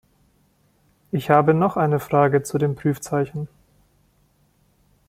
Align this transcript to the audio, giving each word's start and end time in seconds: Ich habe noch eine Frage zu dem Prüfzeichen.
Ich 1.11 1.29
habe 1.29 1.53
noch 1.53 1.77
eine 1.77 1.99
Frage 1.99 2.41
zu 2.41 2.57
dem 2.57 2.73
Prüfzeichen. 2.73 3.47